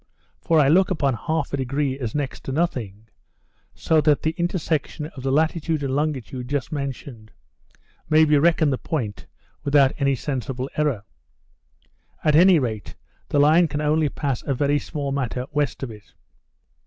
For 0.41 0.59
I 0.59 0.67
look 0.67 0.89
upon 0.89 1.13
half 1.13 1.53
a 1.53 1.57
degree 1.57 1.99
as 1.99 2.15
next 2.15 2.43
to 2.45 2.51
nothing; 2.51 3.07
so 3.75 4.01
that 4.01 4.23
the 4.23 4.31
intersection 4.35 5.05
of 5.05 5.21
the 5.21 5.31
latitude 5.31 5.83
and 5.83 5.93
longitude 5.95 6.47
just 6.47 6.71
mentioned, 6.71 7.29
may 8.09 8.25
be 8.25 8.39
reckoned 8.39 8.73
the 8.73 8.79
point 8.79 9.27
without 9.63 9.91
any 9.99 10.15
sensible 10.15 10.71
error. 10.75 11.03
At 12.23 12.35
any 12.35 12.57
rate, 12.57 12.95
the 13.29 13.37
Line 13.37 13.67
can 13.67 13.79
only 13.79 14.09
pass 14.09 14.41
a 14.41 14.55
very 14.55 14.79
small 14.79 15.11
matter 15.11 15.45
west 15.53 15.83
of 15.83 15.91
it. 15.91 16.15